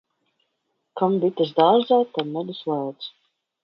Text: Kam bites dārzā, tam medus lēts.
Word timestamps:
Kam 1.03 1.19
bites 1.25 1.53
dārzā, 1.61 2.03
tam 2.19 2.35
medus 2.39 2.67
lēts. 2.75 3.17